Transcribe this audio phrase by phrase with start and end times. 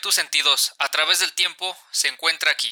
[0.00, 2.70] tus sentidos a través del tiempo se encuentra aquí.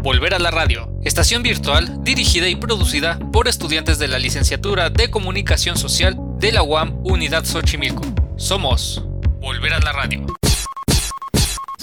[0.00, 5.10] Volver a la radio, estación virtual dirigida y producida por estudiantes de la licenciatura de
[5.10, 8.02] Comunicación Social de la UAM Unidad Xochimilco.
[8.36, 9.02] Somos
[9.40, 10.26] Volver a la radio.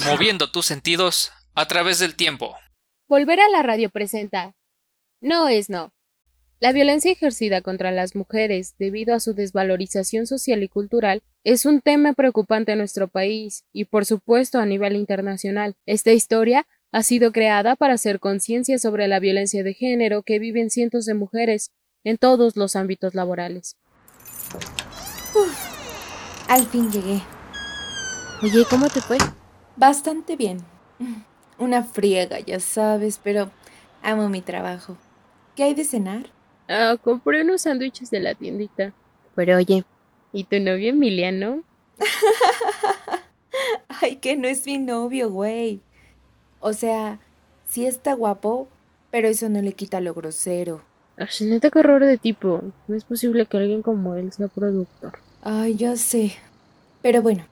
[0.05, 2.55] Moviendo tus sentidos a través del tiempo.
[3.07, 4.55] Volver a la radio presenta
[5.19, 5.93] No es no.
[6.59, 11.79] La violencia ejercida contra las mujeres debido a su desvalorización social y cultural es un
[11.79, 15.75] tema preocupante en nuestro país y por supuesto a nivel internacional.
[15.85, 20.71] Esta historia ha sido creada para hacer conciencia sobre la violencia de género que viven
[20.71, 21.69] cientos de mujeres
[22.03, 23.77] en todos los ámbitos laborales.
[26.47, 27.21] al fin llegué.
[28.41, 29.17] Oye, ¿cómo te fue?
[29.75, 30.57] Bastante bien.
[31.59, 33.51] Una friega, ya sabes, pero
[34.01, 34.97] amo mi trabajo.
[35.55, 36.25] ¿Qué hay de cenar?
[36.67, 38.93] Ah, compré unos sándwiches de la tiendita.
[39.35, 39.85] Pero oye,
[40.35, 41.63] ¿y tu novio Emiliano?
[44.01, 45.79] Ay, que no es mi novio, güey.
[46.59, 47.19] O sea,
[47.65, 48.67] sí está guapo,
[49.11, 50.81] pero eso no le quita lo grosero.
[51.17, 52.61] Ay, neta, qué horror de tipo.
[52.89, 55.13] No es posible que alguien como él sea productor.
[55.41, 56.33] Ay, ya sé.
[57.01, 57.45] Pero bueno,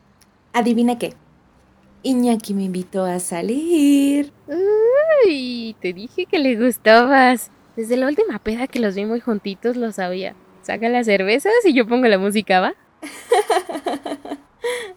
[0.52, 1.14] adivina qué.
[2.04, 4.34] Iñaki me invitó a salir.
[5.26, 7.50] Ay, te dije que le gustabas.
[7.78, 10.36] Desde la última peda que los vi muy juntitos lo sabía.
[10.64, 12.74] Saca las cervezas y yo pongo la música, ¿va?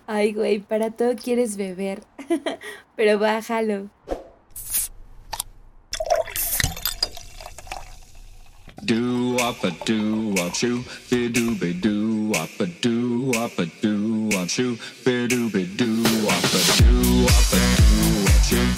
[0.06, 2.05] Ay, güey, para todo quieres beber.
[2.97, 3.91] Pero bájalo.
[8.83, 13.67] Do up a do up shoe, be do be do up a do up a
[13.83, 18.70] do up shoe, be do be do up a do up a do up shoe,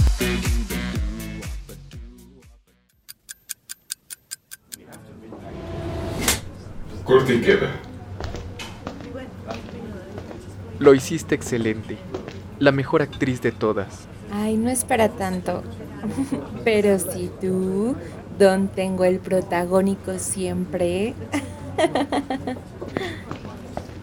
[7.28, 7.70] up Corte y queda.
[10.78, 11.98] Lo hiciste excelente.
[12.58, 14.06] La mejor actriz de todas.
[14.32, 15.62] Ay, no es para tanto.
[16.64, 17.94] Pero si tú,
[18.38, 21.14] don tengo el protagónico siempre.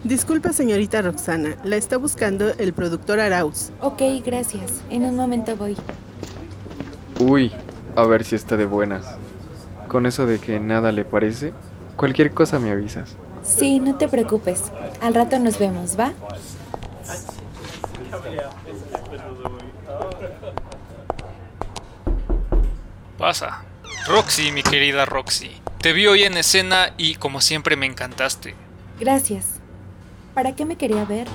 [0.04, 3.70] Disculpa, señorita Roxana, la está buscando el productor Arauz.
[3.80, 4.82] Ok, gracias.
[4.88, 5.76] En un momento voy.
[7.18, 7.50] Uy,
[7.96, 9.04] a ver si está de buenas.
[9.88, 11.52] Con eso de que nada le parece,
[11.96, 13.16] cualquier cosa me avisas.
[13.42, 14.64] Sí, no te preocupes.
[15.00, 16.12] Al rato nos vemos, ¿va?
[23.18, 23.64] Pasa.
[24.06, 25.50] Roxy, mi querida Roxy.
[25.80, 28.54] Te vi hoy en escena y como siempre me encantaste.
[29.00, 29.46] Gracias.
[30.34, 31.26] ¿Para qué me quería ver?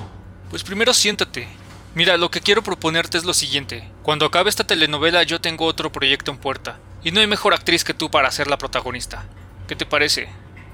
[0.50, 1.48] Pues primero siéntate.
[1.94, 3.88] Mira, lo que quiero proponerte es lo siguiente.
[4.02, 6.78] Cuando acabe esta telenovela yo tengo otro proyecto en puerta.
[7.02, 9.24] Y no hay mejor actriz que tú para ser la protagonista.
[9.66, 10.28] ¿Qué te parece?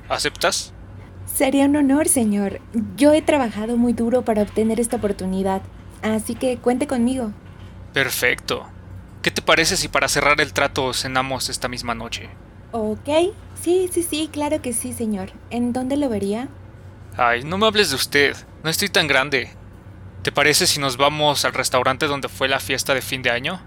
[0.09, 0.73] ¿Aceptas?
[1.27, 2.61] Sería un honor, señor.
[2.97, 5.63] Yo he trabajado muy duro para obtener esta oportunidad.
[6.03, 7.33] Así que cuente conmigo.
[7.93, 8.67] Perfecto.
[9.23, 12.29] ¿Qué te parece si para cerrar el trato cenamos esta misma noche?
[12.73, 13.09] Ok.
[13.61, 15.31] Sí, sí, sí, claro que sí, señor.
[15.51, 16.49] ¿En dónde lo vería?
[17.17, 18.37] Ay, no me hables de usted.
[18.63, 19.51] No estoy tan grande.
[20.23, 23.61] ¿Te parece si nos vamos al restaurante donde fue la fiesta de fin de año?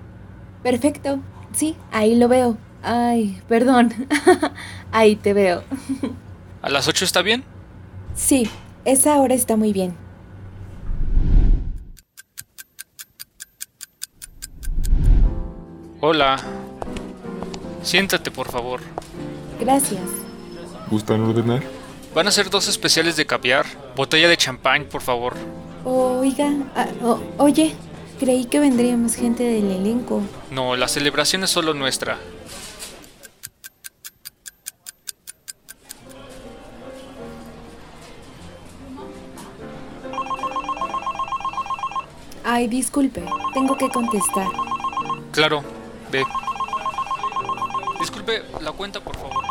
[0.63, 1.19] Perfecto.
[1.53, 2.57] Sí, ahí lo veo.
[2.83, 3.93] Ay, perdón.
[4.91, 5.63] ahí te veo.
[6.61, 7.43] ¿A las 8 está bien?
[8.15, 8.49] Sí,
[8.85, 9.95] esa hora está muy bien.
[15.99, 16.37] Hola.
[17.83, 18.81] Siéntate, por favor.
[19.59, 20.01] Gracias.
[20.89, 21.63] ¿Gustan ordenar?
[22.13, 23.65] Van a ser dos especiales de caviar.
[23.95, 25.33] Botella de champán, por favor.
[25.85, 27.73] Oiga, ah, o- oye,
[28.19, 30.21] creí que vendría más gente del elenco.
[30.51, 32.17] No, la celebración es solo nuestra.
[42.61, 43.23] Ay, disculpe,
[43.55, 44.45] tengo que contestar.
[45.31, 45.63] Claro,
[46.11, 46.23] ve.
[47.99, 49.43] Disculpe, la cuenta, por favor.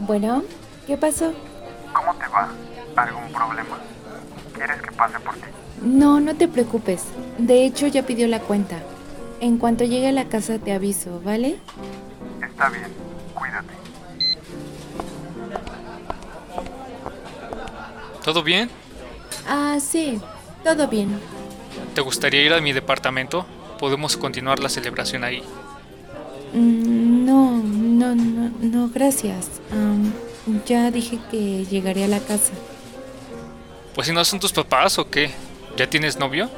[0.00, 0.42] Bueno,
[0.86, 1.32] ¿qué pasó?
[1.94, 2.50] ¿Cómo te va?
[2.96, 3.78] ¿Algún problema?
[4.52, 5.46] ¿Quieres que pase por ti?
[5.80, 7.04] No, no te preocupes.
[7.38, 8.76] De hecho, ya pidió la cuenta.
[9.40, 11.56] En cuanto llegue a la casa te aviso, ¿vale?
[12.42, 12.92] Está bien,
[13.32, 13.72] cuídate.
[18.22, 18.68] ¿Todo bien?
[19.48, 20.20] Ah, sí,
[20.64, 21.08] todo bien.
[21.94, 23.46] ¿Te gustaría ir a mi departamento?
[23.78, 25.42] Podemos continuar la celebración ahí.
[26.52, 29.48] Mm, No, no, no, no, gracias.
[30.66, 32.52] Ya dije que llegaré a la casa.
[33.94, 35.30] Pues si no son tus papás o qué.
[35.76, 36.50] ¿Ya tienes novio?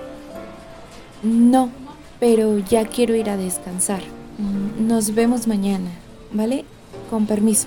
[1.22, 1.70] No,
[2.18, 4.02] pero ya quiero ir a descansar.
[4.38, 5.90] Mm, Nos vemos mañana,
[6.32, 6.64] ¿vale?
[7.10, 7.66] Con permiso.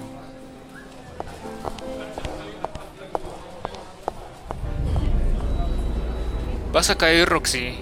[6.86, 7.74] ¿Vas a caer, Roxy.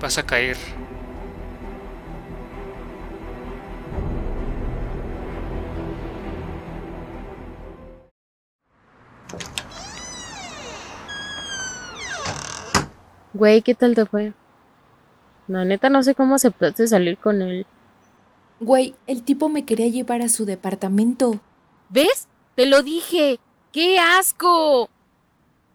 [0.00, 0.56] Vas a caer.
[13.32, 14.32] Güey, ¿qué tal te fue?
[15.46, 17.64] La neta no sé cómo aceptaste salir con él.
[18.58, 21.38] Güey, el tipo me quería llevar a su departamento.
[21.90, 22.26] ¿Ves?
[22.56, 23.38] Te lo dije.
[23.70, 24.90] ¡Qué asco!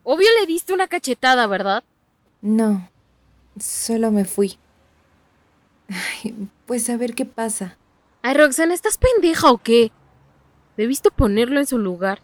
[0.03, 1.85] Obvio le diste una cachetada, ¿verdad?
[2.43, 2.89] No,
[3.57, 4.57] solo me fui.
[5.87, 7.77] Ay, pues a ver qué pasa.
[8.21, 9.93] Ay, Roxana, ¿estás pendeja o qué?
[10.75, 12.19] Debiste ponerlo en su lugar.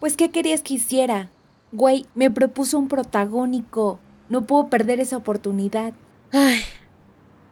[0.00, 1.28] Pues, ¿qué querías que hiciera?
[1.72, 4.00] Güey, me propuso un protagónico.
[4.30, 5.92] No puedo perder esa oportunidad.
[6.32, 6.62] Ay,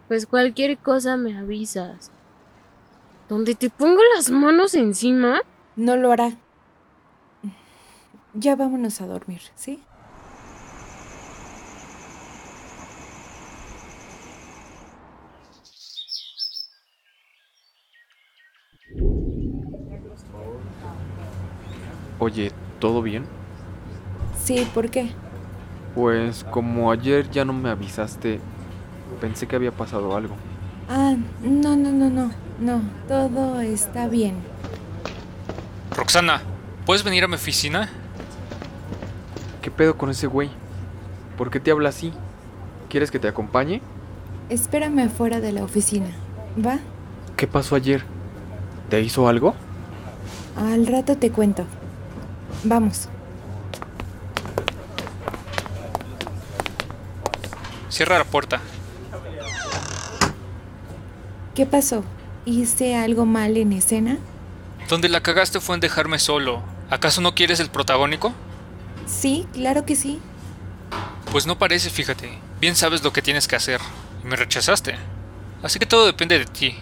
[0.09, 2.11] pues cualquier cosa me avisas.
[3.29, 5.43] Donde te pongo las manos encima,
[5.77, 6.39] No lo hará.
[8.33, 9.83] Ya vámonos a dormir, ¿sí?
[22.19, 23.25] Oye, ¿todo bien?
[24.43, 25.11] Sí, ¿por qué?
[25.95, 28.41] Pues como ayer ya no me avisaste,
[29.21, 30.35] pensé que había pasado algo.
[30.89, 32.31] Ah, no, no, no, no.
[32.61, 34.35] No, todo está bien.
[35.97, 36.43] Roxana,
[36.85, 37.89] ¿puedes venir a mi oficina?
[39.63, 40.51] ¿Qué pedo con ese güey?
[41.37, 42.13] ¿Por qué te habla así?
[42.89, 43.81] ¿Quieres que te acompañe?
[44.49, 46.09] Espérame afuera de la oficina.
[46.65, 46.79] ¿Va?
[47.37, 48.03] ¿Qué pasó ayer?
[48.91, 49.55] ¿Te hizo algo?
[50.57, 51.65] Al rato te cuento.
[52.65, 53.09] Vamos.
[57.89, 58.61] Cierra la puerta.
[61.55, 62.05] ¿Qué pasó?
[62.45, 64.19] ¿Hice algo mal en escena?
[64.89, 66.63] Donde la cagaste fue en dejarme solo.
[66.91, 68.33] ¿Acaso no quieres el protagónico?
[69.07, 70.21] Sí, claro que sí.
[71.33, 72.39] Pues no parece, fíjate.
[72.61, 73.81] Bien sabes lo que tienes que hacer.
[74.23, 74.97] Y me rechazaste.
[75.63, 76.77] Así que todo depende de ti.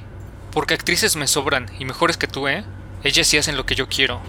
[0.52, 2.64] Porque actrices me sobran y mejores que tú, ¿eh?
[3.02, 4.20] Ellas sí hacen lo que yo quiero.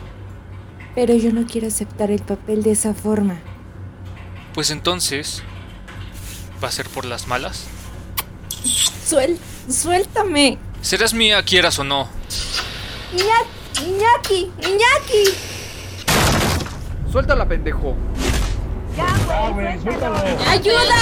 [0.97, 3.37] Pero yo no quiero aceptar el papel de esa forma.
[4.55, 5.43] Pues entonces...
[6.63, 7.67] ¿Va a ser por las malas?
[9.05, 9.37] Suel,
[9.69, 10.57] suéltame.
[10.81, 12.09] Serás mía, quieras o no.
[13.13, 15.35] Iñaki, Iñaki.
[17.11, 17.95] ¡Suéltala, pendejo!
[20.47, 20.95] ¡Ayuda!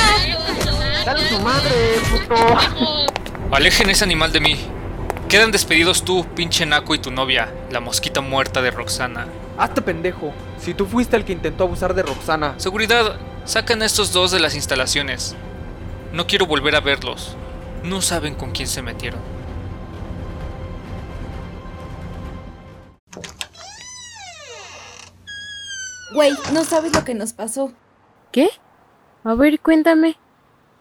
[3.49, 4.57] Alejen ese animal de mí.
[5.29, 9.27] Quedan despedidos tú, pinche Naco y tu novia, la mosquita muerta de Roxana.
[9.57, 10.33] ¡Hazte pendejo!
[10.57, 12.55] Si tú fuiste el que intentó abusar de Roxana.
[12.57, 15.35] Seguridad, sacan a estos dos de las instalaciones.
[16.11, 17.35] No quiero volver a verlos.
[17.83, 19.19] No saben con quién se metieron.
[26.13, 27.73] Güey, no sabes lo que nos pasó.
[28.31, 28.49] ¿Qué?
[29.23, 30.17] A ver, cuéntame.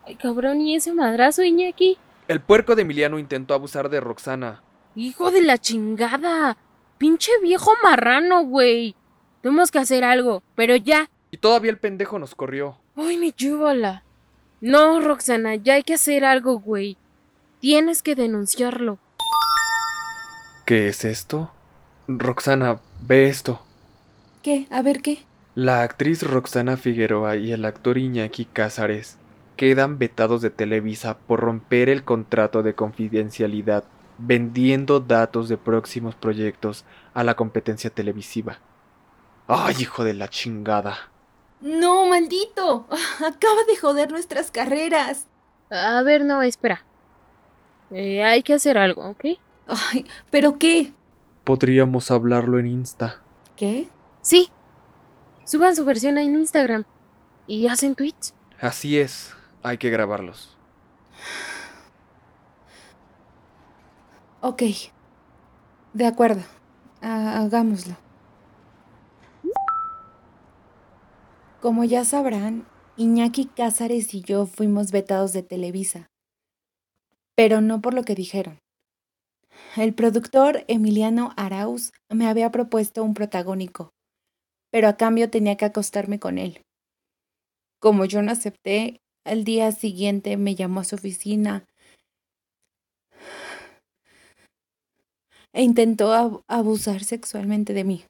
[0.07, 1.99] Ay, cabrón, ¿y ese madrazo, Iñaki?
[2.29, 4.63] El puerco de Emiliano intentó abusar de Roxana.
[4.95, 6.57] Hijo de la chingada.
[6.99, 8.95] Pinche viejo marrano, güey.
[9.43, 11.11] Tenemos que hacer algo, pero ya.
[11.31, 12.79] Y todavía el pendejo nos corrió.
[12.97, 14.05] Ay, mi chúbala.
[14.61, 16.97] No, Roxana, ya hay que hacer algo, güey.
[17.61, 18.99] Tienes que denunciarlo.
[20.65, 21.51] ¿Qué es esto?
[22.09, 23.61] Roxana, ve esto.
[24.43, 24.67] ¿Qué?
[24.71, 25.19] A ver qué.
[25.55, 29.19] La actriz Roxana Figueroa y el actor Iñaki Cázares
[29.57, 33.85] quedan vetados de Televisa por romper el contrato de confidencialidad
[34.19, 38.59] vendiendo datos de próximos proyectos a la competencia televisiva.
[39.47, 41.11] ¡Ay, hijo de la chingada!
[41.61, 42.87] No, maldito.
[43.19, 45.27] Acaba de joder nuestras carreras.
[45.71, 46.85] A ver, no, espera.
[47.91, 49.25] Eh, hay que hacer algo, ¿ok?
[49.67, 50.93] Ay, ¿pero qué?
[51.45, 53.23] Podríamos hablarlo en Insta.
[53.57, 53.89] ¿Qué?
[54.21, 54.51] Sí.
[55.45, 56.85] Suban su versión en Instagram.
[57.47, 58.35] Y hacen tweets.
[58.61, 60.57] Así es, hay que grabarlos.
[64.47, 64.63] Ok.
[65.95, 66.43] De acuerdo.
[67.01, 67.97] Ha- hagámoslo.
[71.63, 72.67] Como ya sabrán,
[72.99, 76.09] Iñaki Cázares y yo fuimos vetados de Televisa.
[77.35, 78.59] Pero no por lo que dijeron.
[79.77, 83.95] El productor Emiliano Arauz me había propuesto un protagónico,
[84.71, 86.61] pero a cambio tenía que acostarme con él.
[87.81, 91.65] Como yo no acepté, al día siguiente me llamó a su oficina
[95.55, 98.05] e intentó ab- abusar sexualmente de mí.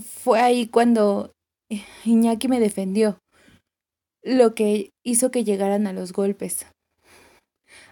[0.00, 1.32] Fue ahí cuando
[2.04, 3.18] Iñaki me defendió,
[4.22, 6.66] lo que hizo que llegaran a los golpes.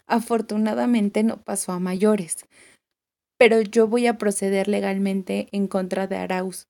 [0.07, 2.47] Afortunadamente no pasó a mayores,
[3.39, 6.65] pero yo voy a proceder legalmente en contra de Arauz.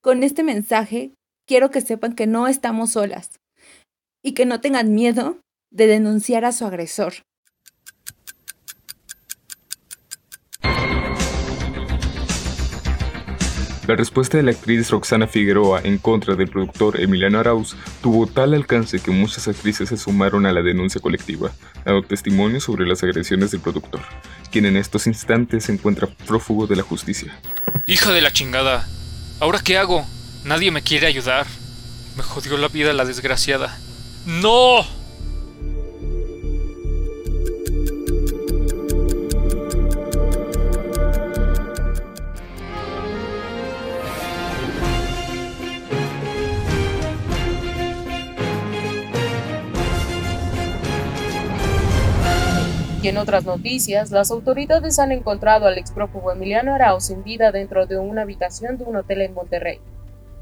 [0.00, 1.12] Con este mensaje
[1.46, 3.30] quiero que sepan que no estamos solas
[4.24, 5.38] y que no tengan miedo
[5.70, 7.14] de denunciar a su agresor.
[13.88, 18.54] La respuesta de la actriz Roxana Figueroa en contra del productor Emiliano Arauz tuvo tal
[18.54, 21.50] alcance que muchas actrices se sumaron a la denuncia colectiva,
[21.84, 24.00] dando testimonio sobre las agresiones del productor,
[24.52, 27.36] quien en estos instantes se encuentra prófugo de la justicia.
[27.88, 28.86] Hija de la chingada.
[29.40, 30.06] ¿Ahora qué hago?
[30.44, 31.48] Nadie me quiere ayudar.
[32.16, 33.76] Me jodió la vida la desgraciada.
[34.26, 35.01] ¡No!
[53.02, 57.84] Y en otras noticias, las autoridades han encontrado al exprófugo Emiliano Arauz sin vida dentro
[57.86, 59.80] de una habitación de un hotel en Monterrey.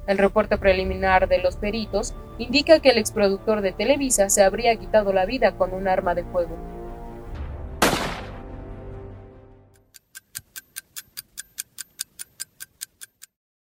[0.07, 5.15] El reporte preliminar de los peritos indica que el exproductor de Televisa se habría quitado
[5.15, 6.55] la vida con un arma de fuego.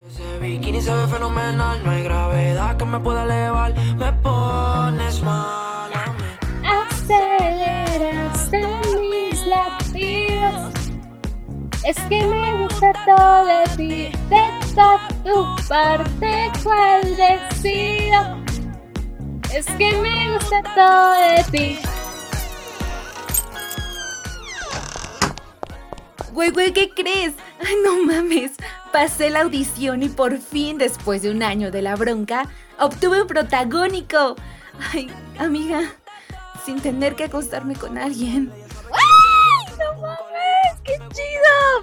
[0.08, 5.65] Se ve fenomenal, no hay gravedad que me pueda elevar, me pones mal
[11.86, 18.42] Es que me gusta todo de ti, de toda tu parte, cual decido.
[19.54, 21.78] Es que me gusta todo de ti.
[26.32, 27.34] Güey, güey, ¿qué crees?
[27.64, 28.50] Ay, no mames.
[28.92, 32.48] Pasé la audición y por fin, después de un año de la bronca,
[32.80, 34.34] obtuve un protagónico.
[34.92, 35.82] Ay, amiga,
[36.64, 38.65] sin tener que acostarme con alguien.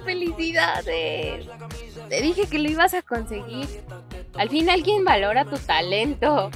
[0.04, 1.46] ¡Felicidades!
[2.08, 3.68] Te dije que lo ibas a conseguir.
[4.34, 6.50] Al fin alguien valora tu talento.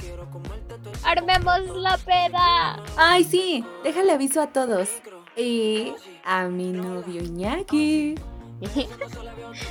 [1.03, 2.83] ¡Armemos la peda!
[2.97, 4.89] Ay, sí, déjale aviso a todos.
[5.35, 5.93] Y
[6.25, 8.15] a mi novio Iñaki.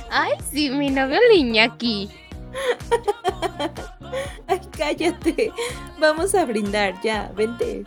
[0.09, 2.09] Ay, sí, mi novio Liñaki.
[4.47, 5.53] Ay, cállate.
[5.99, 7.83] Vamos a brindar ya, vente.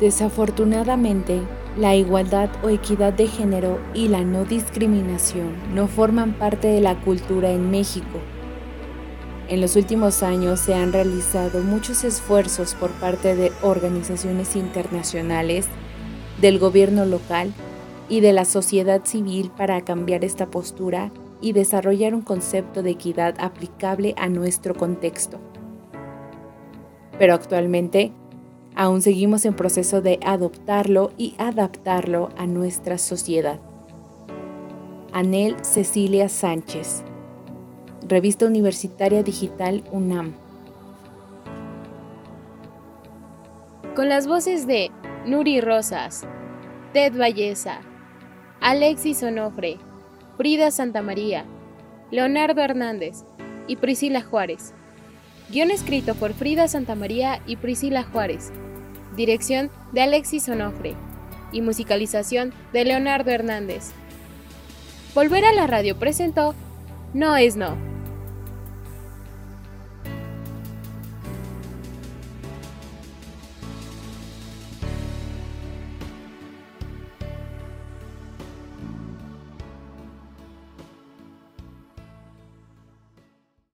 [0.00, 1.40] Desafortunadamente,
[1.78, 7.00] la igualdad o equidad de género y la no discriminación no forman parte de la
[7.00, 8.18] cultura en México.
[9.48, 15.66] En los últimos años se han realizado muchos esfuerzos por parte de organizaciones internacionales,
[16.40, 17.52] del gobierno local
[18.08, 21.10] y de la sociedad civil para cambiar esta postura
[21.40, 25.38] y desarrollar un concepto de equidad aplicable a nuestro contexto.
[27.18, 28.12] Pero actualmente
[28.76, 33.58] aún seguimos en proceso de adoptarlo y adaptarlo a nuestra sociedad.
[35.12, 37.02] Anel Cecilia Sánchez,
[38.06, 40.34] Revista Universitaria Digital UNAM.
[43.96, 44.90] Con las voces de
[45.24, 46.26] Nuri Rosas,
[46.92, 47.80] Ted Valleza,
[48.60, 49.78] Alexis Onofre,
[50.36, 51.46] Frida Santamaría,
[52.10, 53.24] Leonardo Hernández
[53.66, 54.74] y Priscila Juárez.
[55.50, 58.52] Guión escrito por Frida Santamaría y Priscila Juárez.
[59.16, 60.94] Dirección de Alexis Onofre.
[61.52, 63.92] Y musicalización de Leonardo Hernández.
[65.14, 66.54] Volver a la radio presentó
[67.14, 67.95] No es No.